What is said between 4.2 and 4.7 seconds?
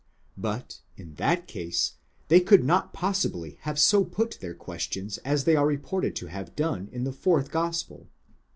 their